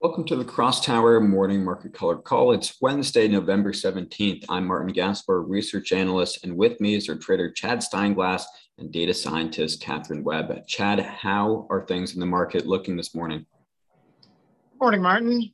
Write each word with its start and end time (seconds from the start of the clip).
Welcome 0.00 0.26
to 0.26 0.36
the 0.36 0.44
CrossTower 0.44 1.28
Morning 1.28 1.64
Market 1.64 1.92
Color 1.92 2.18
Call. 2.18 2.52
It's 2.52 2.80
Wednesday, 2.80 3.26
November 3.26 3.72
17th. 3.72 4.44
I'm 4.48 4.64
Martin 4.64 4.92
Gaspar, 4.92 5.42
research 5.42 5.90
analyst, 5.90 6.44
and 6.44 6.56
with 6.56 6.80
me 6.80 6.94
is 6.94 7.08
our 7.08 7.16
trader 7.16 7.50
Chad 7.50 7.80
Steinglass 7.80 8.44
and 8.78 8.92
data 8.92 9.12
scientist 9.12 9.82
Katherine 9.82 10.22
Webb. 10.22 10.68
Chad, 10.68 11.00
how 11.00 11.66
are 11.68 11.84
things 11.84 12.14
in 12.14 12.20
the 12.20 12.26
market 12.26 12.64
looking 12.64 12.96
this 12.96 13.12
morning? 13.12 13.44
Morning, 14.80 15.02
Martin. 15.02 15.52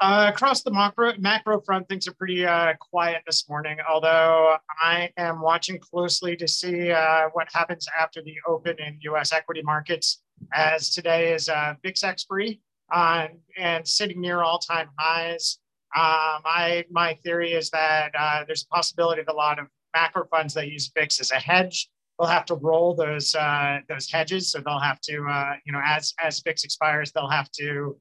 Uh, 0.00 0.28
across 0.34 0.64
the 0.64 0.72
macro, 0.72 1.12
macro 1.20 1.60
front, 1.60 1.88
things 1.88 2.08
are 2.08 2.14
pretty 2.14 2.44
uh, 2.44 2.72
quiet 2.80 3.22
this 3.26 3.48
morning, 3.48 3.78
although 3.88 4.56
I 4.82 5.12
am 5.16 5.40
watching 5.40 5.78
closely 5.78 6.34
to 6.38 6.48
see 6.48 6.90
uh, 6.90 7.28
what 7.32 7.46
happens 7.52 7.86
after 7.96 8.22
the 8.22 8.34
open 8.44 8.74
in 8.80 8.98
US 9.02 9.32
equity 9.32 9.62
markets, 9.62 10.20
as 10.52 10.90
today 10.90 11.32
is 11.32 11.48
a 11.48 11.78
VIX 11.84 12.02
expiry 12.02 12.60
uh, 12.92 13.28
and 13.58 13.86
sitting 13.86 14.20
near 14.20 14.42
all-time 14.42 14.88
highs. 14.98 15.58
Um, 15.96 16.42
I, 16.44 16.84
my 16.90 17.14
theory 17.22 17.52
is 17.52 17.70
that 17.70 18.12
uh, 18.18 18.44
there's 18.46 18.64
a 18.64 18.74
possibility 18.74 19.22
that 19.22 19.32
a 19.32 19.36
lot 19.36 19.58
of 19.58 19.66
macro 19.94 20.26
funds 20.26 20.54
that 20.54 20.68
use 20.68 20.90
VIX 20.94 21.20
as 21.20 21.30
a 21.30 21.36
hedge 21.36 21.88
will 22.18 22.26
have 22.26 22.44
to 22.46 22.54
roll 22.56 22.94
those 22.94 23.34
uh, 23.34 23.78
those 23.88 24.10
hedges. 24.10 24.50
So 24.50 24.60
they'll 24.60 24.78
have 24.78 25.00
to, 25.02 25.26
uh, 25.28 25.54
you 25.64 25.72
know, 25.72 25.80
as 25.84 26.14
as 26.22 26.40
VIX 26.40 26.64
expires, 26.64 27.12
they'll 27.12 27.28
have 27.28 27.50
to 27.52 27.96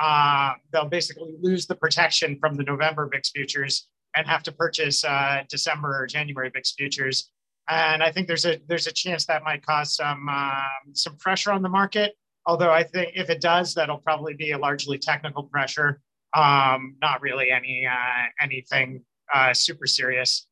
uh, 0.00 0.52
they'll 0.72 0.88
basically 0.88 1.34
lose 1.40 1.66
the 1.66 1.74
protection 1.74 2.38
from 2.40 2.54
the 2.54 2.62
November 2.62 3.08
VIX 3.12 3.30
futures 3.30 3.88
and 4.16 4.26
have 4.26 4.42
to 4.44 4.52
purchase 4.52 5.04
uh, 5.04 5.42
December 5.48 6.02
or 6.02 6.06
January 6.06 6.50
VIX 6.50 6.72
futures. 6.72 7.30
And 7.68 8.02
I 8.02 8.10
think 8.10 8.26
there's 8.26 8.46
a 8.46 8.60
there's 8.68 8.86
a 8.86 8.92
chance 8.92 9.26
that 9.26 9.44
might 9.44 9.64
cause 9.64 9.96
some 9.96 10.28
um, 10.28 10.94
some 10.94 11.16
pressure 11.16 11.52
on 11.52 11.62
the 11.62 11.68
market. 11.68 12.14
Although 12.48 12.72
I 12.72 12.82
think 12.82 13.12
if 13.14 13.28
it 13.28 13.42
does, 13.42 13.74
that'll 13.74 13.98
probably 13.98 14.32
be 14.32 14.52
a 14.52 14.58
largely 14.58 14.96
technical 14.96 15.42
pressure, 15.42 16.00
um, 16.34 16.96
not 17.02 17.20
really 17.20 17.50
any 17.50 17.86
uh, 17.86 18.24
anything 18.40 19.02
uh, 19.34 19.52
super 19.52 19.86
serious. 19.86 20.46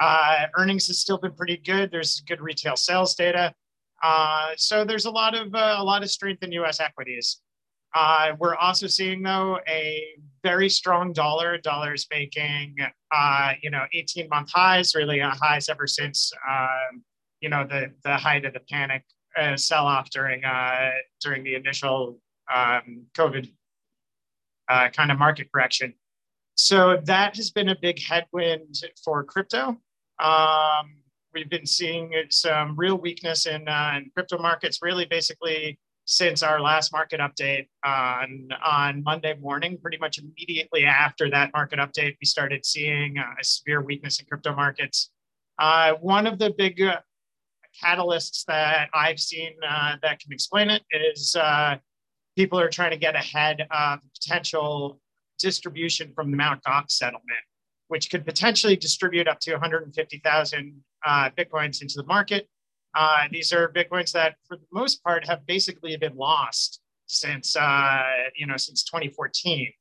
Uh, 0.00 0.46
earnings 0.56 0.86
has 0.86 0.98
still 0.98 1.18
been 1.18 1.34
pretty 1.34 1.58
good. 1.58 1.90
There's 1.90 2.22
good 2.26 2.40
retail 2.40 2.74
sales 2.74 3.14
data, 3.14 3.52
uh, 4.02 4.52
so 4.56 4.86
there's 4.86 5.04
a 5.04 5.10
lot 5.10 5.34
of 5.34 5.54
uh, 5.54 5.76
a 5.76 5.84
lot 5.84 6.02
of 6.02 6.10
strength 6.10 6.42
in 6.42 6.52
U.S. 6.52 6.80
equities. 6.80 7.42
Uh, 7.94 8.32
we're 8.38 8.56
also 8.56 8.86
seeing 8.86 9.22
though 9.22 9.58
a 9.68 10.02
very 10.42 10.70
strong 10.70 11.12
dollar. 11.12 11.58
Dollar's 11.58 12.06
making 12.10 12.76
you 13.60 13.70
know 13.70 13.84
18 13.92 14.26
month 14.30 14.50
highs, 14.50 14.94
really 14.94 15.20
highs 15.20 15.68
ever 15.68 15.86
since 15.86 16.32
um, 16.48 17.02
you 17.42 17.50
know 17.50 17.66
the 17.68 17.92
the 18.04 18.16
height 18.16 18.46
of 18.46 18.54
the 18.54 18.60
panic 18.70 19.04
uh, 19.38 19.56
sell 19.56 19.86
off 19.86 20.10
during 20.10 20.44
uh, 20.44 20.90
during 21.20 21.42
the 21.42 21.54
initial 21.54 22.18
um, 22.52 23.06
COVID 23.14 23.50
uh, 24.68 24.88
kind 24.88 25.10
of 25.10 25.18
market 25.18 25.50
correction. 25.52 25.94
So 26.54 27.00
that 27.04 27.36
has 27.36 27.50
been 27.50 27.70
a 27.70 27.76
big 27.80 28.00
headwind 28.00 28.76
for 29.02 29.24
crypto. 29.24 29.78
Um, 30.22 30.96
we've 31.34 31.48
been 31.48 31.66
seeing 31.66 32.12
some 32.30 32.76
real 32.76 32.96
weakness 32.96 33.46
in, 33.46 33.66
uh, 33.68 33.94
in 33.96 34.10
crypto 34.14 34.38
markets, 34.38 34.80
really 34.82 35.06
basically 35.06 35.78
since 36.04 36.42
our 36.42 36.60
last 36.60 36.92
market 36.92 37.20
update 37.20 37.68
on, 37.84 38.48
on 38.64 39.02
Monday 39.02 39.34
morning. 39.40 39.78
Pretty 39.80 39.98
much 39.98 40.18
immediately 40.18 40.84
after 40.84 41.30
that 41.30 41.50
market 41.54 41.78
update, 41.78 42.16
we 42.20 42.26
started 42.26 42.66
seeing 42.66 43.18
uh, 43.18 43.22
a 43.40 43.44
severe 43.44 43.80
weakness 43.80 44.20
in 44.20 44.26
crypto 44.26 44.54
markets. 44.54 45.10
Uh, 45.58 45.94
one 46.00 46.26
of 46.26 46.38
the 46.38 46.52
big 46.58 46.80
catalysts 47.82 48.44
that 48.46 48.88
I've 48.94 49.20
seen 49.20 49.52
uh, 49.68 49.96
that 50.02 50.20
can 50.20 50.32
explain 50.32 50.70
it 50.70 50.82
is 50.90 51.36
uh, 51.36 51.76
people 52.36 52.58
are 52.58 52.68
trying 52.68 52.90
to 52.90 52.96
get 52.96 53.14
ahead 53.14 53.66
of 53.70 54.00
potential 54.20 55.00
distribution 55.38 56.12
from 56.14 56.30
the 56.30 56.36
Mount 56.36 56.62
Gox 56.62 56.92
settlement, 56.92 57.44
which 57.88 58.10
could 58.10 58.24
potentially 58.24 58.76
distribute 58.76 59.28
up 59.28 59.40
to 59.40 59.52
150,000 59.52 60.82
uh, 61.04 61.30
Bitcoins 61.36 61.82
into 61.82 61.94
the 61.96 62.04
market. 62.04 62.48
Uh, 62.94 63.24
these 63.30 63.52
are 63.52 63.68
Bitcoins 63.68 64.12
that, 64.12 64.36
for 64.46 64.56
the 64.56 64.66
most 64.72 65.02
part, 65.02 65.26
have 65.26 65.46
basically 65.46 65.96
been 65.96 66.16
lost 66.16 66.80
since 67.06 67.56
uh, 67.56 68.02
you 68.36 68.46
know 68.46 68.56
since 68.56 68.84
2014, 68.84 69.72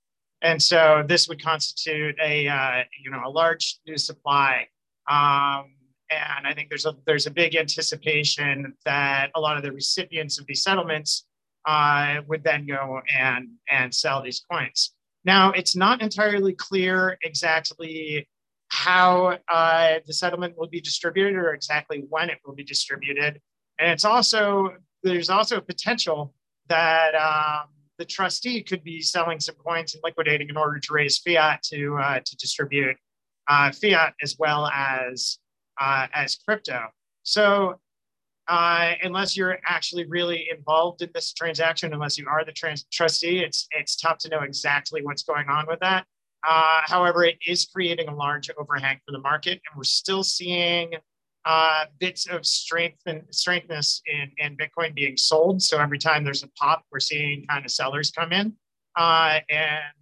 and 0.41 0.61
so 0.61 1.03
this 1.07 1.27
would 1.27 1.41
constitute 1.41 2.15
a 2.23 2.47
uh, 2.47 2.83
you 3.03 3.11
know 3.11 3.21
a 3.25 3.29
large 3.29 3.79
new 3.85 3.97
supply. 3.97 4.67
Um, 5.09 5.73
and 6.11 6.47
I 6.47 6.53
think 6.53 6.69
there's 6.69 6.85
a 6.85 6.95
there's 7.05 7.27
a 7.27 7.31
big 7.31 7.55
anticipation 7.55 8.73
that 8.85 9.31
a 9.35 9.39
lot 9.39 9.57
of 9.57 9.63
the 9.63 9.71
recipients 9.71 10.39
of 10.39 10.45
these 10.45 10.63
settlements 10.63 11.25
uh, 11.65 12.17
would 12.27 12.43
then 12.43 12.65
go 12.65 13.01
and 13.17 13.49
and 13.69 13.93
sell 13.93 14.21
these 14.21 14.43
coins. 14.51 14.93
Now, 15.23 15.51
it's 15.51 15.75
not 15.75 16.01
entirely 16.01 16.53
clear 16.53 17.17
exactly 17.23 18.27
how 18.69 19.37
uh, 19.47 19.95
the 20.05 20.13
settlement 20.13 20.57
will 20.57 20.67
be 20.67 20.81
distributed 20.81 21.35
or 21.35 21.53
exactly 21.53 22.05
when 22.09 22.29
it 22.29 22.39
will 22.45 22.55
be 22.55 22.63
distributed, 22.63 23.39
and 23.79 23.89
it's 23.89 24.05
also 24.05 24.75
there's 25.03 25.29
also 25.29 25.57
a 25.57 25.61
potential 25.61 26.33
that 26.67 27.15
um, 27.15 27.69
the 27.97 28.05
trustee 28.05 28.61
could 28.61 28.83
be 28.83 29.01
selling 29.01 29.39
some 29.39 29.55
coins 29.55 29.93
and 29.93 30.01
liquidating 30.03 30.49
in 30.49 30.57
order 30.57 30.79
to 30.79 30.93
raise 30.93 31.17
fiat 31.19 31.61
to 31.63 31.97
uh, 31.97 32.19
to 32.23 32.35
distribute 32.37 32.97
uh, 33.47 33.71
fiat 33.71 34.13
as 34.21 34.37
well 34.39 34.67
as 34.67 35.37
uh, 35.79 36.07
as 36.13 36.35
crypto. 36.35 36.87
So 37.23 37.79
uh, 38.47 38.93
unless 39.03 39.37
you're 39.37 39.59
actually 39.65 40.05
really 40.05 40.49
involved 40.55 41.01
in 41.01 41.09
this 41.13 41.33
transaction, 41.33 41.93
unless 41.93 42.17
you 42.17 42.27
are 42.27 42.43
the 42.43 42.51
trans- 42.51 42.85
trustee, 42.91 43.39
it's 43.39 43.67
it's 43.71 43.95
tough 43.95 44.17
to 44.19 44.29
know 44.29 44.41
exactly 44.41 45.01
what's 45.03 45.23
going 45.23 45.47
on 45.47 45.65
with 45.67 45.79
that. 45.79 46.05
Uh, 46.47 46.81
however, 46.85 47.23
it 47.23 47.37
is 47.47 47.65
creating 47.65 48.07
a 48.07 48.15
large 48.15 48.49
overhang 48.59 48.99
for 49.05 49.11
the 49.11 49.19
market, 49.19 49.53
and 49.53 49.77
we're 49.77 49.83
still 49.83 50.23
seeing 50.23 50.91
uh, 51.45 51.85
bits 51.99 52.27
of 52.27 52.45
strength 52.45 53.01
and 53.05 53.23
strengthness 53.31 54.01
in, 54.05 54.31
in 54.37 54.57
Bitcoin 54.57 54.93
being 54.93 55.17
sold. 55.17 55.61
So 55.61 55.79
every 55.79 55.97
time 55.97 56.23
there's 56.23 56.43
a 56.43 56.49
pop, 56.59 56.83
we're 56.91 56.99
seeing 56.99 57.45
kind 57.47 57.63
of 57.63 57.71
sellers 57.71 58.11
come 58.11 58.31
in, 58.31 58.53
uh, 58.97 59.39
and 59.49 59.93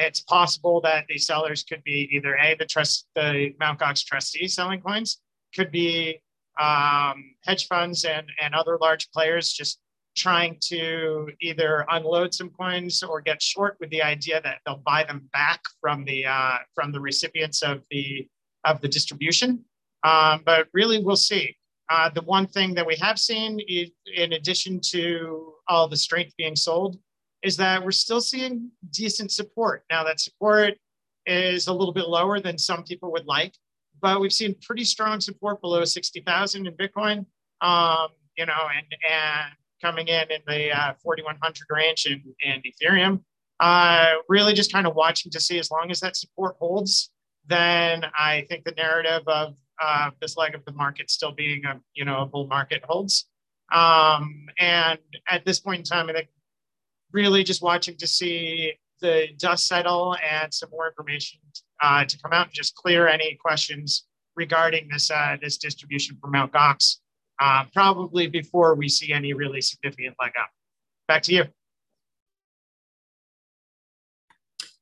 it's 0.00 0.20
possible 0.20 0.80
that 0.82 1.04
the 1.08 1.18
sellers 1.18 1.62
could 1.62 1.82
be 1.84 2.08
either 2.12 2.34
a 2.36 2.56
the 2.58 2.66
trust 2.66 3.06
the 3.14 3.54
Mt. 3.60 3.78
Gox 3.78 4.04
trustees 4.04 4.54
selling 4.54 4.80
coins, 4.80 5.20
could 5.54 5.70
be 5.70 6.20
um, 6.60 7.34
hedge 7.44 7.66
funds 7.66 8.04
and 8.04 8.26
and 8.40 8.54
other 8.54 8.78
large 8.80 9.10
players 9.12 9.52
just 9.52 9.78
trying 10.16 10.58
to 10.60 11.28
either 11.40 11.86
unload 11.90 12.34
some 12.34 12.50
coins 12.50 13.02
or 13.02 13.20
get 13.20 13.40
short 13.40 13.76
with 13.80 13.90
the 13.90 14.02
idea 14.02 14.40
that 14.42 14.58
they'll 14.66 14.82
buy 14.84 15.04
them 15.04 15.28
back 15.32 15.60
from 15.80 16.04
the 16.04 16.26
uh, 16.26 16.58
from 16.74 16.92
the 16.92 17.00
recipients 17.00 17.62
of 17.62 17.84
the 17.90 18.26
of 18.64 18.80
the 18.80 18.88
distribution. 18.88 19.64
Um, 20.04 20.42
but 20.44 20.68
really, 20.72 21.02
we'll 21.02 21.16
see. 21.16 21.56
Uh, 21.90 22.08
the 22.08 22.22
one 22.22 22.46
thing 22.46 22.74
that 22.74 22.86
we 22.86 22.96
have 22.96 23.18
seen, 23.18 23.60
is, 23.66 23.90
in 24.14 24.32
addition 24.34 24.80
to 24.80 25.54
all 25.68 25.88
the 25.88 25.96
strength 25.96 26.32
being 26.36 26.54
sold, 26.54 26.96
is 27.42 27.56
that 27.56 27.82
we're 27.82 27.90
still 27.90 28.20
seeing 28.20 28.70
decent 28.90 29.32
support. 29.32 29.84
Now, 29.90 30.04
that 30.04 30.20
support 30.20 30.74
is 31.26 31.66
a 31.66 31.72
little 31.72 31.94
bit 31.94 32.08
lower 32.08 32.40
than 32.40 32.58
some 32.58 32.82
people 32.82 33.12
would 33.12 33.26
like, 33.26 33.54
but 34.00 34.20
we've 34.20 34.32
seen 34.32 34.54
pretty 34.62 34.84
strong 34.84 35.20
support 35.20 35.60
below 35.60 35.84
60,000 35.84 36.66
in 36.66 36.74
Bitcoin, 36.74 37.26
um, 37.60 38.08
you 38.36 38.46
know, 38.46 38.68
and, 38.74 38.86
and 39.08 39.52
coming 39.80 40.08
in 40.08 40.30
in 40.30 40.40
the 40.46 40.70
uh, 40.70 40.94
4,100 41.02 41.66
range 41.70 42.06
in, 42.06 42.22
in 42.40 42.62
Ethereum. 42.62 43.22
Uh, 43.58 44.12
really 44.28 44.54
just 44.54 44.72
kind 44.72 44.86
of 44.86 44.94
watching 44.94 45.30
to 45.30 45.40
see 45.40 45.58
as 45.58 45.70
long 45.70 45.90
as 45.90 46.00
that 46.00 46.16
support 46.16 46.56
holds, 46.58 47.10
then 47.46 48.04
I 48.18 48.46
think 48.48 48.64
the 48.64 48.72
narrative 48.72 49.22
of 49.26 49.54
uh, 49.82 50.10
this 50.20 50.36
leg 50.36 50.54
of 50.54 50.64
the 50.64 50.72
market 50.72 51.10
still 51.10 51.32
being 51.32 51.64
a, 51.66 51.78
you 51.94 52.06
know, 52.06 52.22
a 52.22 52.26
bull 52.26 52.46
market 52.46 52.82
holds. 52.84 53.26
Um, 53.72 54.46
and 54.58 54.98
at 55.28 55.44
this 55.44 55.60
point 55.60 55.78
in 55.80 55.84
time, 55.84 56.08
I 56.08 56.12
think 56.14 56.28
really 57.12 57.44
just 57.44 57.62
watching 57.62 57.96
to 57.96 58.06
see 58.06 58.74
the 59.00 59.28
dust 59.38 59.66
settle 59.66 60.16
and 60.16 60.52
some 60.52 60.70
more 60.70 60.88
information 60.88 61.40
uh, 61.82 62.04
to 62.04 62.18
come 62.22 62.32
out 62.32 62.46
and 62.46 62.54
just 62.54 62.74
clear 62.74 63.08
any 63.08 63.36
questions 63.40 64.06
regarding 64.36 64.88
this 64.88 65.10
uh, 65.10 65.36
this 65.40 65.56
distribution 65.56 66.16
from 66.20 66.32
Mount 66.32 66.52
Gox, 66.52 66.96
uh, 67.40 67.64
probably 67.72 68.26
before 68.26 68.74
we 68.74 68.88
see 68.88 69.12
any 69.12 69.32
really 69.32 69.60
significant 69.60 70.14
leg 70.20 70.32
up. 70.40 70.50
Back 71.08 71.22
to 71.24 71.34
you. 71.34 71.44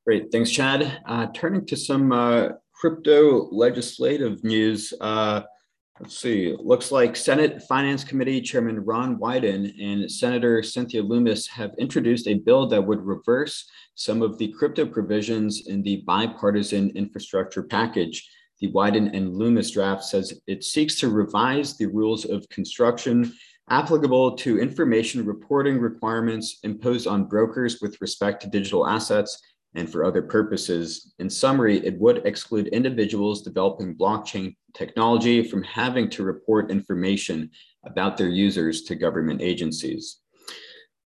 Great, 0.06 0.32
thanks, 0.32 0.50
Chad. 0.50 1.00
Uh, 1.06 1.26
turning 1.34 1.66
to 1.66 1.76
some 1.76 2.12
uh, 2.12 2.48
crypto 2.72 3.48
legislative 3.50 4.42
news. 4.42 4.92
Let's 6.00 6.16
see. 6.16 6.54
Looks 6.60 6.92
like 6.92 7.16
Senate 7.16 7.62
Finance 7.64 8.04
Committee 8.04 8.40
Chairman 8.40 8.84
Ron 8.84 9.18
Wyden 9.18 9.74
and 9.82 10.10
Senator 10.10 10.62
Cynthia 10.62 11.02
Lummis 11.02 11.48
have 11.48 11.72
introduced 11.76 12.28
a 12.28 12.34
bill 12.34 12.68
that 12.68 12.86
would 12.86 13.04
reverse 13.04 13.68
some 13.96 14.22
of 14.22 14.38
the 14.38 14.52
crypto 14.52 14.86
provisions 14.86 15.66
in 15.66 15.82
the 15.82 16.04
bipartisan 16.06 16.90
infrastructure 16.90 17.64
package. 17.64 18.30
The 18.60 18.70
Wyden 18.70 19.16
and 19.16 19.34
Lummis 19.34 19.72
draft 19.72 20.04
says 20.04 20.40
it 20.46 20.62
seeks 20.62 20.94
to 21.00 21.08
revise 21.08 21.76
the 21.76 21.86
rules 21.86 22.24
of 22.24 22.48
construction 22.48 23.32
applicable 23.68 24.36
to 24.36 24.60
information 24.60 25.26
reporting 25.26 25.80
requirements 25.80 26.60
imposed 26.62 27.08
on 27.08 27.24
brokers 27.24 27.80
with 27.80 28.00
respect 28.00 28.40
to 28.42 28.48
digital 28.48 28.86
assets 28.86 29.40
and 29.74 29.90
for 29.90 30.04
other 30.04 30.22
purposes. 30.22 31.12
In 31.18 31.28
summary, 31.28 31.84
it 31.84 31.98
would 31.98 32.24
exclude 32.24 32.68
individuals 32.68 33.42
developing 33.42 33.96
blockchain 33.96 34.54
technology 34.75 35.43
from 35.43 35.62
having 35.62 36.09
to 36.11 36.23
report 36.23 36.70
information 36.70 37.50
about 37.85 38.17
their 38.17 38.29
users 38.29 38.82
to 38.82 38.94
government 38.94 39.41
agencies. 39.41 40.20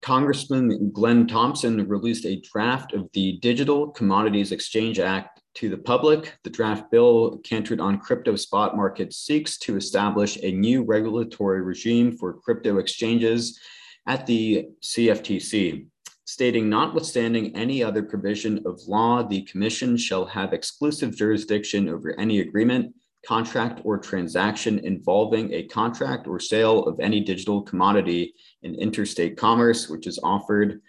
Congressman 0.02 0.92
Glenn 0.92 1.28
Thompson 1.28 1.88
released 1.88 2.26
a 2.26 2.42
draft 2.42 2.94
of 2.94 3.08
the 3.14 3.38
Digital 3.42 3.90
Commodities 3.92 4.52
Exchange 4.52 5.00
Act 5.00 5.42
to 5.56 5.70
the 5.70 5.78
public. 5.78 6.38
The 6.44 6.50
draft 6.50 6.90
bill, 6.90 7.38
cantered 7.44 7.80
on 7.80 8.00
crypto 8.00 8.36
spot 8.36 8.76
markets, 8.76 9.18
seeks 9.18 9.60
to 9.60 9.78
establish 9.78 10.38
a 10.42 10.52
new 10.52 10.84
regulatory 10.84 11.62
regime 11.62 12.18
for 12.18 12.34
crypto 12.34 12.80
exchanges 12.80 13.60
at 14.08 14.26
the 14.26 14.70
CFTC, 14.82 15.86
stating 16.26 16.70
notwithstanding 16.70 17.56
any 17.56 17.84
other 17.84 18.02
provision 18.02 18.62
of 18.66 18.82
law, 18.88 19.22
the 19.22 19.44
commission 19.44 19.98
shall 19.98 20.26
have 20.26 20.54
exclusive 20.54 21.16
jurisdiction 21.16 21.88
over 21.88 22.20
any 22.20 22.40
agreement, 22.40 22.96
contract, 23.26 23.82
or 23.84 23.98
transaction 23.98 24.80
involving 24.80 25.54
a 25.54 25.64
contract 25.64 26.28
or 26.28 26.40
sale 26.40 26.84
of 26.86 27.00
any 27.00 27.20
digital 27.20 27.62
commodity 27.62 28.34
in 28.64 28.76
interstate 28.76 29.38
commerce, 29.38 29.90
which 29.90 30.08
is 30.08 30.20
offered 30.24 30.82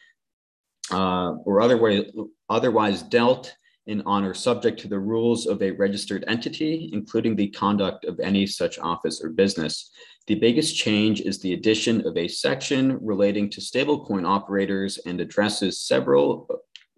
uh, 0.91 1.33
or 1.45 1.61
otherwise, 1.61 2.05
otherwise 2.49 3.03
dealt 3.03 3.55
in 3.87 4.03
honor 4.07 4.33
subject 4.33 4.79
to 4.81 4.89
the 4.89 4.99
rules 4.99 5.47
of 5.47 5.61
a 5.63 5.73
registered 5.73 6.25
entity, 6.29 6.91
including 6.93 7.35
the 7.35 7.49
conduct 7.49 8.05
of 8.05 8.19
any 8.21 8.47
such 8.47 8.79
office 8.79 9.23
or 9.23 9.31
business. 9.31 9.91
The 10.29 10.37
biggest 10.37 10.77
change 10.77 11.21
is 11.21 11.41
the 11.41 11.55
addition 11.55 12.07
of 12.07 12.17
a 12.17 12.29
section 12.29 12.99
relating 13.03 13.51
to 13.51 13.61
stablecoin 13.61 14.27
operators 14.27 14.99
and 15.05 15.21
addresses 15.21 15.83
several 15.83 16.49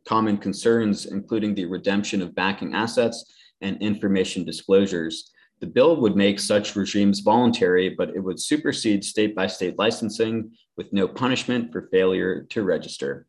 common 0.06 0.36
concerns, 0.36 1.06
including 1.06 1.54
the 1.54 1.64
redemption 1.64 2.20
of 2.20 2.34
backing 2.34 2.74
assets 2.74 3.24
and 3.60 3.80
information 3.80 4.44
disclosures. 4.44 5.30
The 5.60 5.66
bill 5.66 6.00
would 6.00 6.16
make 6.16 6.40
such 6.40 6.76
regimes 6.76 7.20
voluntary, 7.20 7.88
but 7.88 8.10
it 8.10 8.20
would 8.20 8.40
supersede 8.40 9.04
state 9.04 9.34
by 9.34 9.46
state 9.46 9.78
licensing 9.78 10.50
with 10.76 10.92
no 10.92 11.08
punishment 11.08 11.72
for 11.72 11.88
failure 11.90 12.42
to 12.50 12.62
register. 12.62 13.26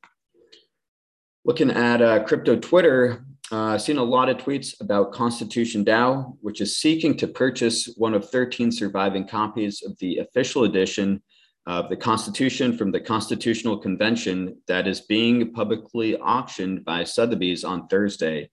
Looking 1.45 1.71
at 1.71 2.01
uh, 2.01 2.23
crypto 2.23 2.55
Twitter, 2.55 3.25
uh, 3.51 3.77
seen 3.77 3.97
a 3.97 4.03
lot 4.03 4.29
of 4.29 4.37
tweets 4.37 4.79
about 4.81 5.11
Constitution 5.11 5.85
DAO, 5.85 6.35
which 6.41 6.61
is 6.61 6.77
seeking 6.77 7.15
to 7.17 7.27
purchase 7.27 7.93
one 7.97 8.15
of 8.15 8.29
13 8.29 8.71
surviving 8.71 9.27
copies 9.27 9.83
of 9.83 9.97
the 9.99 10.17
official 10.17 10.63
edition 10.63 11.21
of 11.67 11.89
the 11.89 11.95
Constitution 11.95 12.77
from 12.77 12.91
the 12.91 12.99
Constitutional 12.99 13.77
Convention 13.77 14.57
that 14.67 14.87
is 14.87 15.01
being 15.01 15.53
publicly 15.53 16.17
auctioned 16.17 16.85
by 16.85 17.03
Sotheby's 17.03 17.63
on 17.63 17.87
Thursday. 17.87 18.49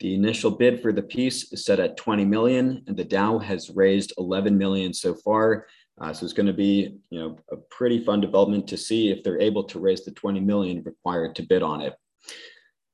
The 0.00 0.14
initial 0.14 0.50
bid 0.50 0.80
for 0.80 0.92
the 0.92 1.02
piece 1.02 1.52
is 1.52 1.66
set 1.66 1.78
at 1.78 1.98
20 1.98 2.24
million, 2.24 2.82
and 2.86 2.96
the 2.96 3.04
DAO 3.04 3.42
has 3.42 3.68
raised 3.70 4.14
11 4.16 4.56
million 4.56 4.94
so 4.94 5.14
far. 5.14 5.66
Uh, 6.00 6.14
so 6.14 6.24
it's 6.24 6.32
going 6.32 6.46
to 6.46 6.54
be, 6.54 6.96
you 7.10 7.18
know, 7.18 7.36
a 7.52 7.56
pretty 7.56 8.02
fun 8.02 8.22
development 8.22 8.66
to 8.68 8.78
see 8.78 9.10
if 9.10 9.22
they're 9.22 9.40
able 9.40 9.62
to 9.64 9.78
raise 9.78 10.02
the 10.02 10.10
20 10.12 10.40
million 10.40 10.82
required 10.84 11.36
to 11.36 11.42
bid 11.42 11.62
on 11.62 11.82
it. 11.82 11.94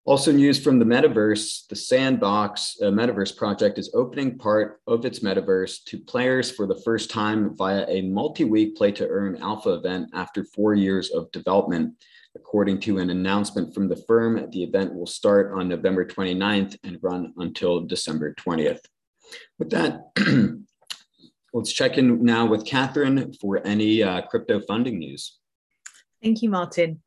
Also 0.04 0.30
news 0.30 0.62
from 0.62 0.78
the 0.78 0.84
metaverse, 0.84 1.66
the 1.68 1.74
Sandbox 1.74 2.76
uh, 2.80 2.86
Metaverse 2.86 3.36
project 3.36 3.76
is 3.76 3.90
opening 3.92 4.38
part 4.38 4.80
of 4.86 5.04
its 5.04 5.20
metaverse 5.20 5.82
to 5.84 5.98
players 5.98 6.48
for 6.50 6.66
the 6.66 6.80
first 6.84 7.10
time 7.10 7.56
via 7.56 7.84
a 7.88 8.02
multi-week 8.02 8.76
play 8.76 8.92
to 8.92 9.08
earn 9.08 9.36
alpha 9.36 9.70
event 9.70 10.08
after 10.14 10.44
four 10.44 10.74
years 10.74 11.10
of 11.10 11.30
development. 11.32 11.94
According 12.46 12.78
to 12.82 12.98
an 12.98 13.10
announcement 13.10 13.74
from 13.74 13.88
the 13.88 13.96
firm, 13.96 14.48
the 14.52 14.62
event 14.62 14.94
will 14.94 15.08
start 15.08 15.52
on 15.58 15.68
November 15.68 16.06
29th 16.06 16.78
and 16.84 16.96
run 17.02 17.32
until 17.38 17.80
December 17.80 18.34
20th. 18.34 18.78
With 19.58 19.70
that, 19.70 20.12
let's 21.52 21.72
check 21.72 21.98
in 21.98 22.22
now 22.24 22.46
with 22.46 22.64
Katherine 22.64 23.34
for 23.40 23.66
any 23.66 24.00
uh, 24.00 24.22
crypto 24.22 24.60
funding 24.60 25.00
news. 25.00 25.38
Thank 26.22 26.40
you, 26.40 26.48
Martin. 26.48 27.02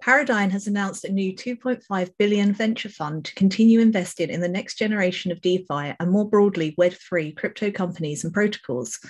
Paradigm 0.00 0.50
has 0.50 0.68
announced 0.68 1.04
a 1.04 1.12
new 1.12 1.34
2.5 1.34 2.10
billion 2.16 2.52
venture 2.52 2.88
fund 2.88 3.24
to 3.24 3.34
continue 3.34 3.80
investing 3.80 4.30
in 4.30 4.40
the 4.40 4.48
next 4.48 4.78
generation 4.78 5.32
of 5.32 5.40
DeFi 5.40 5.94
and 5.98 6.10
more 6.10 6.28
broadly 6.28 6.72
Web3 6.78 7.36
crypto 7.36 7.72
companies 7.72 8.22
and 8.22 8.32
protocols. 8.32 9.00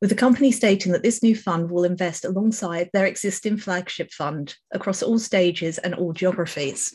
With 0.00 0.10
the 0.10 0.16
company 0.16 0.52
stating 0.52 0.92
that 0.92 1.02
this 1.02 1.24
new 1.24 1.34
fund 1.34 1.70
will 1.70 1.82
invest 1.82 2.24
alongside 2.24 2.88
their 2.92 3.06
existing 3.06 3.56
flagship 3.56 4.12
fund 4.12 4.54
across 4.72 5.02
all 5.02 5.18
stages 5.18 5.78
and 5.78 5.92
all 5.94 6.12
geographies. 6.12 6.94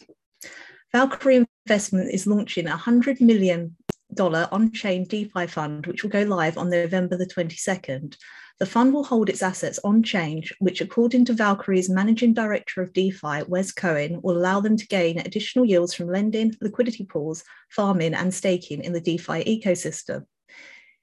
Valkyrie 0.94 1.46
Investment 1.66 2.14
is 2.14 2.28
launching 2.28 2.68
a 2.68 2.78
$100 2.78 3.20
million 3.20 3.76
on 4.20 4.72
chain 4.72 5.06
DeFi 5.06 5.48
fund, 5.48 5.86
which 5.86 6.04
will 6.04 6.12
go 6.12 6.24
live 6.24 6.58
on 6.58 6.70
November 6.70 7.18
the 7.18 7.26
22nd. 7.26 8.16
The 8.60 8.66
fund 8.66 8.94
will 8.94 9.04
hold 9.04 9.30
its 9.30 9.42
assets 9.42 9.80
on 9.84 10.04
chain, 10.04 10.44
which, 10.60 10.80
according 10.80 11.26
to 11.26 11.34
Valkyrie's 11.34 11.90
managing 11.90 12.34
director 12.34 12.82
of 12.82 12.94
DeFi, 12.94 13.44
Wes 13.48 13.72
Cohen, 13.72 14.22
will 14.22 14.38
allow 14.38 14.62
them 14.62 14.78
to 14.78 14.88
gain 14.88 15.18
additional 15.20 15.66
yields 15.66 15.94
from 15.94 16.08
lending, 16.08 16.56
liquidity 16.62 17.06
pools, 17.06 17.44
farming, 17.70 18.14
and 18.14 18.34
staking 18.34 18.84
in 18.84 18.94
the 18.94 19.02
DeFi 19.02 19.44
ecosystem. 19.44 20.26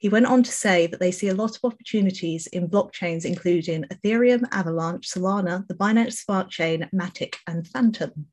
He 0.01 0.09
went 0.09 0.27
on 0.27 0.43
to 0.43 0.51
say 0.51 0.89
that 0.89 0.99
they 0.99 1.13
see 1.13 1.29
a 1.29 1.35
lot 1.35 1.57
of 1.57 1.65
opportunities 1.65 2.49
in 2.49 2.69
blockchains, 2.69 3.25
including 3.25 3.85
Ethereum, 3.85 4.49
Avalanche, 4.51 5.09
Solana, 5.09 5.69
the 5.69 5.75
Binance 5.75 6.15
Smart 6.15 6.51
Chain, 6.51 6.89
Matic, 6.93 7.37
and 7.47 7.69
Fantom. 7.69 8.27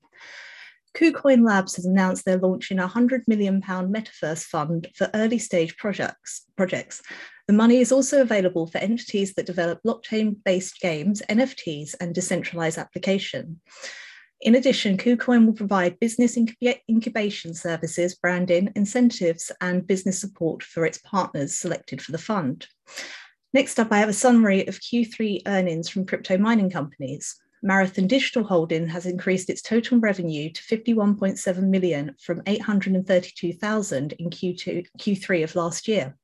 KuCoin 0.95 1.45
Labs 1.45 1.75
has 1.75 1.85
announced 1.85 2.25
they're 2.25 2.39
launching 2.39 2.79
a 2.79 2.87
£100 2.87 3.27
million 3.27 3.61
metaverse 3.61 4.45
fund 4.45 4.87
for 4.95 5.11
early 5.13 5.37
stage 5.37 5.77
projects, 5.77 6.45
projects 6.55 7.03
the 7.47 7.53
money 7.53 7.77
is 7.77 7.93
also 7.93 8.21
available 8.21 8.67
for 8.67 8.77
entities 8.79 9.33
that 9.35 9.45
develop 9.45 9.79
blockchain-based 9.81 10.81
games, 10.81 11.21
NFTs, 11.29 11.95
and 12.01 12.13
decentralized 12.13 12.77
application. 12.77 13.61
In 14.41 14.55
addition, 14.55 14.97
KuCoin 14.97 15.45
will 15.45 15.53
provide 15.53 15.99
business 15.99 16.37
incubation 16.37 17.53
services, 17.53 18.15
branding, 18.15 18.71
incentives, 18.75 19.51
and 19.61 19.87
business 19.87 20.19
support 20.19 20.61
for 20.61 20.85
its 20.85 20.99
partners 20.99 21.57
selected 21.57 22.01
for 22.01 22.11
the 22.11 22.17
fund. 22.17 22.67
Next 23.53 23.79
up, 23.79 23.91
I 23.91 23.97
have 23.97 24.09
a 24.09 24.13
summary 24.13 24.67
of 24.67 24.79
Q3 24.79 25.43
earnings 25.47 25.89
from 25.89 26.05
crypto 26.05 26.37
mining 26.37 26.69
companies. 26.69 27.35
Marathon 27.63 28.05
Digital 28.05 28.43
Holding 28.43 28.87
has 28.87 29.07
increased 29.07 29.49
its 29.49 29.63
total 29.63 29.99
revenue 29.99 30.51
to 30.51 30.61
51.7 30.61 31.63
million 31.63 32.13
from 32.21 32.43
832,000 32.45 34.13
in 34.13 34.29
Q2, 34.29 34.85
Q3 34.99 35.43
of 35.43 35.55
last 35.55 35.87
year. 35.87 36.15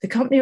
The 0.00 0.08
company 0.08 0.40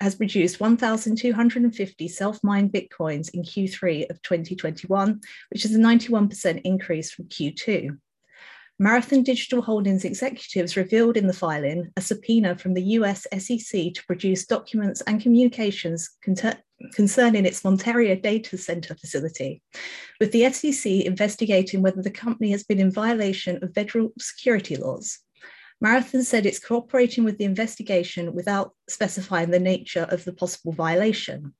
has 0.00 0.14
produced 0.16 0.58
1,250 0.58 2.08
self-mined 2.08 2.72
Bitcoins 2.72 3.30
in 3.32 3.42
Q3 3.42 4.10
of 4.10 4.20
2021, 4.22 5.20
which 5.50 5.64
is 5.64 5.74
a 5.74 5.78
91% 5.78 6.60
increase 6.64 7.12
from 7.12 7.26
Q2. 7.26 7.96
Marathon 8.80 9.24
Digital 9.24 9.60
Holdings 9.60 10.04
executives 10.04 10.76
revealed 10.76 11.16
in 11.16 11.26
the 11.26 11.32
filing 11.32 11.90
a 11.96 12.00
subpoena 12.00 12.56
from 12.56 12.74
the 12.74 12.82
US 12.82 13.26
SEC 13.36 13.92
to 13.92 14.06
produce 14.06 14.46
documents 14.46 15.00
and 15.00 15.20
communications 15.20 16.10
concerning 16.22 17.44
its 17.44 17.62
Monteria 17.62 18.20
data 18.22 18.56
center 18.56 18.94
facility, 18.94 19.62
with 20.20 20.30
the 20.30 20.48
SEC 20.52 20.92
investigating 20.92 21.82
whether 21.82 22.02
the 22.02 22.10
company 22.10 22.52
has 22.52 22.62
been 22.62 22.78
in 22.78 22.92
violation 22.92 23.58
of 23.62 23.74
federal 23.74 24.12
security 24.20 24.76
laws. 24.76 25.18
Marathon 25.80 26.24
said 26.24 26.44
it's 26.44 26.58
cooperating 26.58 27.24
with 27.24 27.38
the 27.38 27.44
investigation 27.44 28.34
without 28.34 28.72
specifying 28.88 29.50
the 29.50 29.60
nature 29.60 30.06
of 30.10 30.24
the 30.24 30.32
possible 30.32 30.72
violation. 30.72 31.54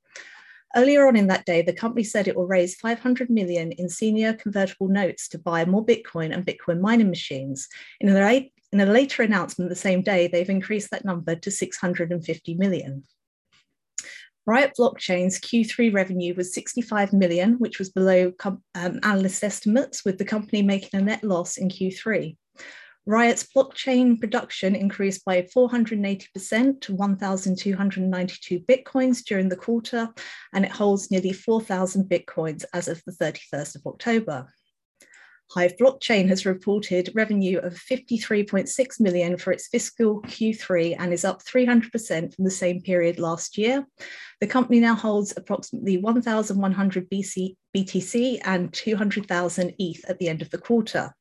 Earlier 0.77 1.07
on 1.07 1.17
in 1.17 1.29
that 1.29 1.47
day, 1.47 1.63
the 1.63 1.73
company 1.73 2.05
said 2.05 2.29
it 2.29 2.37
will 2.37 2.47
raise 2.47 2.75
500 2.75 3.31
million 3.31 3.73
in 3.73 3.89
senior 3.89 4.35
convertible 4.35 4.89
notes 4.89 5.29
to 5.29 5.39
buy 5.39 5.65
more 5.65 5.85
Bitcoin 5.85 6.35
and 6.35 6.45
Bitcoin 6.45 6.81
mining 6.81 7.09
machines. 7.09 7.69
In 8.01 8.15
a, 8.15 8.53
in 8.73 8.81
a 8.81 8.87
later 8.87 9.23
announcement 9.23 9.71
the 9.71 9.77
same 9.77 10.03
day, 10.03 10.27
they've 10.27 10.51
increased 10.51 10.91
that 10.91 11.05
number 11.05 11.35
to 11.37 11.51
650 11.51 12.55
million. 12.55 13.05
Riot 14.45 14.73
Blockchain's 14.79 15.39
Q3 15.39 15.93
revenue 15.93 16.35
was 16.35 16.55
65 16.55 17.13
million, 17.13 17.55
which 17.59 17.79
was 17.79 17.91
below 17.91 18.33
um, 18.75 18.99
analyst 19.03 19.45
estimates, 19.45 20.05
with 20.05 20.19
the 20.19 20.25
company 20.25 20.63
making 20.63 20.99
a 20.99 21.03
net 21.03 21.23
loss 21.23 21.59
in 21.59 21.69
Q3. 21.69 22.35
Riot's 23.09 23.49
blockchain 23.57 24.21
production 24.21 24.77
increased 24.77 25.25
by 25.25 25.41
480% 25.41 26.81
to 26.83 26.95
1,292 26.95 28.61
bitcoins 28.61 29.25
during 29.25 29.49
the 29.49 29.57
quarter, 29.57 30.11
and 30.53 30.63
it 30.63 30.71
holds 30.71 31.11
nearly 31.11 31.33
4,000 31.33 32.05
bitcoins 32.05 32.67
as 32.75 32.87
of 32.87 33.03
the 33.07 33.13
31st 33.13 33.77
of 33.77 33.87
October. 33.87 34.53
Hive 35.53 35.79
Blockchain 35.79 36.29
has 36.29 36.45
reported 36.45 37.11
revenue 37.15 37.61
of 37.61 37.73
53.6 37.73 39.01
million 39.01 39.39
for 39.39 39.55
its 39.55 39.69
fiscal 39.69 40.21
Q3 40.25 40.97
and 40.99 41.15
is 41.15 41.25
up 41.25 41.43
300% 41.43 42.35
from 42.35 42.45
the 42.45 42.51
same 42.51 42.83
period 42.83 43.19
last 43.19 43.57
year. 43.57 43.87
The 44.43 44.47
company 44.47 44.81
now 44.81 44.95
holds 44.95 45.33
approximately 45.35 45.97
1,100 45.97 47.09
BTC 47.09 48.41
and 48.45 48.71
200,000 48.71 49.75
ETH 49.79 50.05
at 50.11 50.19
the 50.19 50.29
end 50.29 50.43
of 50.43 50.51
the 50.51 50.59
quarter. 50.59 51.15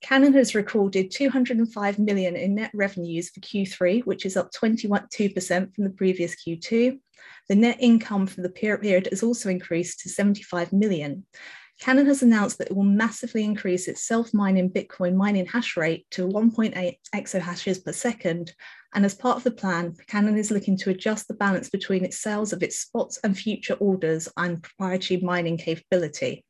Canaan 0.00 0.34
has 0.34 0.54
recorded 0.54 1.10
205 1.10 1.98
million 1.98 2.36
in 2.36 2.54
net 2.54 2.70
revenues 2.72 3.30
for 3.30 3.40
Q3, 3.40 4.04
which 4.04 4.24
is 4.24 4.36
up 4.36 4.52
21.2% 4.52 5.74
from 5.74 5.84
the 5.84 5.90
previous 5.90 6.36
Q2. 6.36 6.98
The 7.48 7.54
net 7.54 7.78
income 7.80 8.26
for 8.26 8.42
the 8.42 8.48
period 8.48 9.08
has 9.10 9.22
also 9.22 9.48
increased 9.48 10.00
to 10.00 10.08
75 10.08 10.72
million. 10.72 11.26
Canaan 11.80 12.06
has 12.06 12.22
announced 12.22 12.58
that 12.58 12.70
it 12.70 12.76
will 12.76 12.82
massively 12.82 13.44
increase 13.44 13.86
its 13.86 14.06
self-mining 14.06 14.70
Bitcoin 14.70 15.14
mining 15.14 15.46
hash 15.46 15.76
rate 15.76 16.06
to 16.10 16.26
1.8 16.26 16.96
exahashes 17.14 17.84
per 17.84 17.92
second. 17.92 18.52
And 18.94 19.04
as 19.04 19.14
part 19.14 19.36
of 19.36 19.44
the 19.44 19.52
plan, 19.52 19.94
Canaan 20.08 20.36
is 20.36 20.50
looking 20.50 20.76
to 20.78 20.90
adjust 20.90 21.28
the 21.28 21.34
balance 21.34 21.70
between 21.70 22.04
its 22.04 22.18
sales 22.18 22.52
of 22.52 22.62
its 22.62 22.80
spots 22.80 23.20
and 23.22 23.36
future 23.36 23.74
orders 23.74 24.28
and 24.36 24.62
proprietary 24.62 25.20
mining 25.20 25.56
capability. 25.56 26.44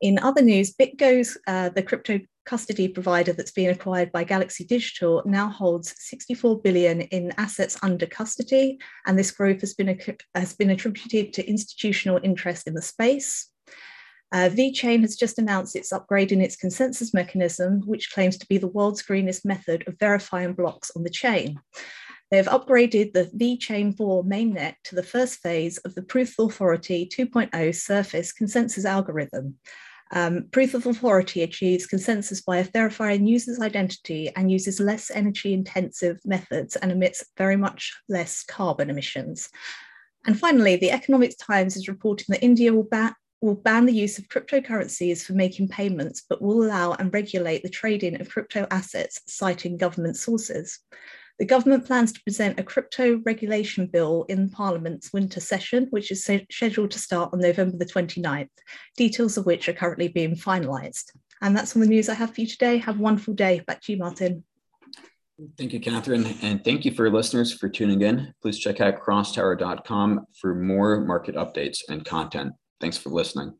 In 0.00 0.18
other 0.18 0.42
news, 0.42 0.74
BitGo's, 0.74 1.38
uh, 1.46 1.68
the 1.68 1.82
crypto 1.82 2.20
custody 2.44 2.88
provider 2.88 3.32
that's 3.32 3.52
been 3.52 3.70
acquired 3.70 4.12
by 4.12 4.24
Galaxy 4.24 4.64
Digital, 4.64 5.22
now 5.24 5.48
holds 5.48 5.94
64 5.98 6.60
billion 6.60 7.02
in 7.02 7.32
assets 7.38 7.78
under 7.82 8.06
custody, 8.06 8.78
and 9.06 9.18
this 9.18 9.30
growth 9.30 9.60
has 9.60 9.74
been, 9.74 9.98
has 10.34 10.54
been 10.54 10.70
attributed 10.70 11.32
to 11.32 11.48
institutional 11.48 12.20
interest 12.22 12.66
in 12.66 12.74
the 12.74 12.82
space. 12.82 13.50
Uh, 14.32 14.48
VeChain 14.48 15.02
has 15.02 15.16
just 15.16 15.38
announced 15.38 15.76
it's 15.76 15.92
upgrade 15.92 16.32
in 16.32 16.40
its 16.40 16.56
consensus 16.56 17.14
mechanism, 17.14 17.82
which 17.86 18.10
claims 18.12 18.36
to 18.36 18.46
be 18.46 18.58
the 18.58 18.66
world's 18.66 19.02
greenest 19.02 19.44
method 19.44 19.86
of 19.86 19.98
verifying 19.98 20.54
blocks 20.54 20.90
on 20.96 21.04
the 21.04 21.10
chain. 21.10 21.60
They 22.30 22.38
have 22.38 22.46
upgraded 22.46 23.12
the 23.12 23.30
VeChainThor 23.36 24.26
mainnet 24.26 24.74
to 24.84 24.96
the 24.96 25.04
first 25.04 25.38
phase 25.40 25.78
of 25.78 25.94
the 25.94 26.02
Proof 26.02 26.36
of 26.38 26.50
Authority 26.50 27.08
2.0 27.08 27.74
surface 27.74 28.32
consensus 28.32 28.84
algorithm. 28.84 29.56
Um, 30.12 30.44
proof 30.52 30.74
of 30.74 30.86
authority 30.86 31.42
achieves 31.42 31.86
consensus 31.86 32.40
by 32.42 32.62
verifying 32.62 33.26
users' 33.26 33.60
identity 33.60 34.30
and 34.36 34.50
uses 34.50 34.78
less 34.78 35.10
energy 35.10 35.52
intensive 35.52 36.18
methods 36.24 36.76
and 36.76 36.92
emits 36.92 37.24
very 37.36 37.56
much 37.56 37.92
less 38.08 38.44
carbon 38.44 38.90
emissions. 38.90 39.48
And 40.26 40.38
finally, 40.38 40.76
the 40.76 40.90
Economics 40.90 41.36
Times 41.36 41.76
is 41.76 41.88
reporting 41.88 42.26
that 42.28 42.44
India 42.44 42.72
will 42.72 42.84
ban 42.84 43.14
will 43.40 43.54
ban 43.54 43.84
the 43.84 43.92
use 43.92 44.18
of 44.18 44.26
cryptocurrencies 44.28 45.22
for 45.22 45.34
making 45.34 45.68
payments, 45.68 46.22
but 46.26 46.40
will 46.40 46.64
allow 46.64 46.94
and 46.94 47.12
regulate 47.12 47.62
the 47.62 47.68
trading 47.68 48.18
of 48.18 48.30
crypto 48.30 48.66
assets, 48.70 49.20
citing 49.26 49.76
government 49.76 50.16
sources. 50.16 50.78
The 51.38 51.44
government 51.44 51.84
plans 51.84 52.12
to 52.12 52.22
present 52.22 52.60
a 52.60 52.62
crypto 52.62 53.20
regulation 53.24 53.86
bill 53.86 54.24
in 54.28 54.50
Parliament's 54.50 55.12
winter 55.12 55.40
session, 55.40 55.88
which 55.90 56.12
is 56.12 56.24
scheduled 56.24 56.92
to 56.92 56.98
start 56.98 57.30
on 57.32 57.40
November 57.40 57.76
the 57.76 57.86
29th, 57.86 58.50
details 58.96 59.36
of 59.36 59.44
which 59.44 59.68
are 59.68 59.72
currently 59.72 60.08
being 60.08 60.36
finalised. 60.36 61.10
And 61.42 61.56
that's 61.56 61.74
all 61.74 61.82
the 61.82 61.88
news 61.88 62.08
I 62.08 62.14
have 62.14 62.34
for 62.34 62.40
you 62.40 62.46
today. 62.46 62.78
Have 62.78 63.00
a 63.00 63.02
wonderful 63.02 63.34
day. 63.34 63.60
Back 63.66 63.82
to 63.82 63.92
you, 63.92 63.98
Martin. 63.98 64.44
Thank 65.58 65.72
you, 65.72 65.80
Katherine. 65.80 66.38
And 66.42 66.62
thank 66.64 66.84
you 66.84 66.92
for 66.94 67.10
listeners 67.10 67.52
for 67.52 67.68
tuning 67.68 68.02
in. 68.02 68.32
Please 68.40 68.58
check 68.58 68.80
out 68.80 69.00
crosstower.com 69.00 70.26
for 70.40 70.54
more 70.54 71.00
market 71.00 71.34
updates 71.34 71.78
and 71.88 72.04
content. 72.04 72.52
Thanks 72.80 72.96
for 72.96 73.10
listening. 73.10 73.54